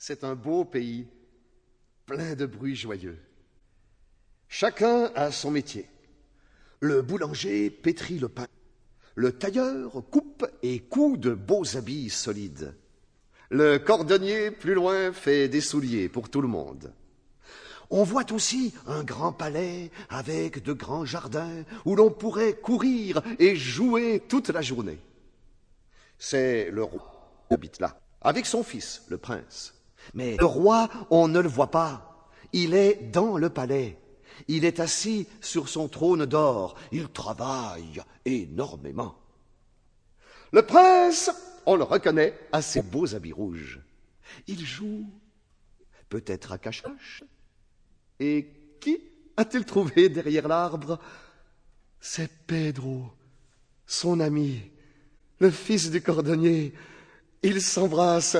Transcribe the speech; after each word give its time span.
C'est 0.00 0.22
un 0.22 0.36
beau 0.36 0.64
pays, 0.64 1.08
plein 2.06 2.36
de 2.36 2.46
bruits 2.46 2.76
joyeux. 2.76 3.18
Chacun 4.48 5.10
a 5.16 5.32
son 5.32 5.50
métier. 5.50 5.86
Le 6.78 7.02
boulanger 7.02 7.68
pétrit 7.68 8.20
le 8.20 8.28
pain. 8.28 8.46
Le 9.16 9.32
tailleur 9.32 9.90
coupe 10.12 10.46
et 10.62 10.78
coud 10.78 11.18
de 11.18 11.34
beaux 11.34 11.76
habits 11.76 12.10
solides. 12.10 12.76
Le 13.50 13.78
cordonnier, 13.78 14.52
plus 14.52 14.74
loin, 14.74 15.12
fait 15.12 15.48
des 15.48 15.60
souliers 15.60 16.08
pour 16.08 16.30
tout 16.30 16.42
le 16.42 16.48
monde. 16.48 16.92
On 17.90 18.04
voit 18.04 18.30
aussi 18.32 18.74
un 18.86 19.02
grand 19.02 19.32
palais 19.32 19.90
avec 20.10 20.62
de 20.62 20.74
grands 20.74 21.06
jardins 21.06 21.64
où 21.84 21.96
l'on 21.96 22.10
pourrait 22.10 22.54
courir 22.54 23.20
et 23.40 23.56
jouer 23.56 24.22
toute 24.28 24.50
la 24.50 24.62
journée. 24.62 25.00
C'est 26.18 26.70
le 26.70 26.84
roi 26.84 27.42
qui 27.48 27.54
habite 27.54 27.80
là, 27.80 28.00
avec 28.20 28.46
son 28.46 28.62
fils, 28.62 29.02
le 29.08 29.18
prince. 29.18 29.74
Mais 30.14 30.36
le 30.38 30.46
roi, 30.46 30.88
on 31.10 31.28
ne 31.28 31.40
le 31.40 31.48
voit 31.48 31.70
pas. 31.70 32.28
Il 32.52 32.74
est 32.74 32.94
dans 33.12 33.36
le 33.36 33.50
palais. 33.50 33.98
Il 34.46 34.64
est 34.64 34.80
assis 34.80 35.26
sur 35.40 35.68
son 35.68 35.88
trône 35.88 36.26
d'or. 36.26 36.76
Il 36.92 37.08
travaille 37.08 38.02
énormément. 38.24 39.18
Le 40.52 40.62
prince, 40.62 41.30
on 41.66 41.76
le 41.76 41.84
reconnaît 41.84 42.38
à 42.52 42.62
ses 42.62 42.82
beaux 42.82 43.14
habits 43.14 43.32
rouges. 43.32 43.80
Il 44.46 44.64
joue, 44.64 45.04
peut-être 46.08 46.52
à 46.52 46.58
cache-cache. 46.58 47.24
Et 48.20 48.48
qui 48.80 48.98
a-t-il 49.36 49.64
trouvé 49.64 50.08
derrière 50.08 50.48
l'arbre? 50.48 50.98
C'est 52.00 52.30
Pedro, 52.46 53.06
son 53.86 54.20
ami, 54.20 54.62
le 55.40 55.50
fils 55.50 55.90
du 55.90 56.00
cordonnier. 56.00 56.72
Ils 57.42 57.60
s'embrassent, 57.60 58.38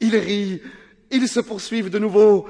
ils 0.00 0.16
rient, 0.16 0.60
ils 1.10 1.28
se 1.28 1.40
poursuivent 1.40 1.90
de 1.90 1.98
nouveau. 1.98 2.46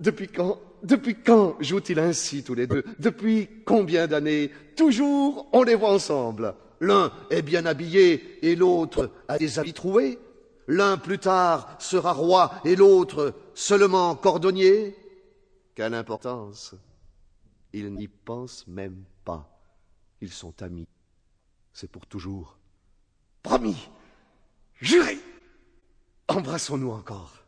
Depuis 0.00 0.28
quand 0.28 0.58
depuis 0.82 1.14
quand 1.14 1.56
jouent-ils 1.60 1.98
ainsi 1.98 2.42
tous 2.42 2.54
les 2.54 2.66
deux? 2.66 2.84
Depuis 2.98 3.48
combien 3.66 4.06
d'années? 4.06 4.50
Toujours 4.76 5.48
on 5.52 5.62
les 5.62 5.74
voit 5.74 5.92
ensemble. 5.92 6.54
L'un 6.80 7.12
est 7.30 7.42
bien 7.42 7.66
habillé 7.66 8.38
et 8.42 8.56
l'autre 8.56 9.10
a 9.28 9.36
des 9.36 9.58
habits 9.58 9.74
troués. 9.74 10.18
L'un 10.66 10.96
plus 10.96 11.18
tard 11.18 11.76
sera 11.78 12.12
roi 12.12 12.52
et 12.64 12.76
l'autre 12.76 13.34
seulement 13.54 14.14
cordonnier. 14.14 14.96
Quelle 15.74 15.94
importance 15.94 16.74
Ils 17.72 17.92
n'y 17.92 18.08
pensent 18.08 18.66
même 18.66 19.04
pas. 19.24 19.50
Ils 20.20 20.32
sont 20.32 20.62
amis. 20.62 20.86
C'est 21.72 21.90
pour 21.90 22.06
toujours. 22.06 22.56
Promis 23.42 23.88
Juré 24.80 25.18
Embrassons-nous 26.28 26.90
encore. 26.90 27.44